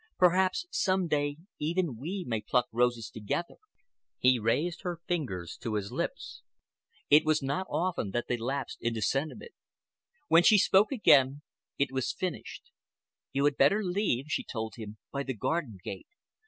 [0.17, 3.57] Perhaps some day even we may pluck roses together."
[4.17, 6.41] He raised her fingers to his lips.
[7.11, 9.51] It was not often that they lapsed into sentiment.
[10.27, 11.43] When she spoke again
[11.77, 12.71] it was finished.
[13.31, 16.07] "You had better leave," she told him, "by the garden gate.